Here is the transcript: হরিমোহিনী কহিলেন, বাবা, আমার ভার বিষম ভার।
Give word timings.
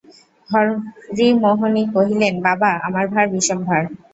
হরিমোহিনী 0.49 1.83
কহিলেন, 1.93 2.33
বাবা, 2.47 2.71
আমার 2.87 3.05
ভার 3.13 3.25
বিষম 3.33 3.59
ভার। 3.67 3.83